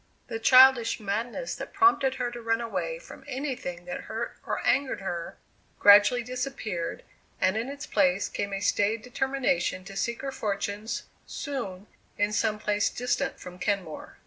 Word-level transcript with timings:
The 0.29 0.39
childish 0.39 0.99
madness 0.99 1.53
that 1.53 1.73
prompted 1.73 2.15
her 2.15 2.31
to 2.31 2.41
run 2.41 2.59
away 2.59 2.97
from 2.97 3.23
anything 3.27 3.85
that 3.85 4.05
hurt 4.09 4.35
or 4.47 4.59
angered 4.65 4.99
her, 5.01 5.37
gradually 5.77 6.23
disappeared, 6.23 7.03
and 7.39 7.55
in 7.55 7.69
its 7.69 7.85
place 7.85 8.27
came 8.27 8.51
a 8.51 8.61
staid 8.61 9.03
determination 9.03 9.83
to 9.85 9.95
seek 9.95 10.23
her 10.23 10.31
fortunes, 10.31 11.03
soon, 11.27 11.85
in 12.17 12.33
some 12.33 12.57
place 12.57 12.89
distant 12.89 13.39
from 13.39 13.59
Kenmore. 13.59 14.17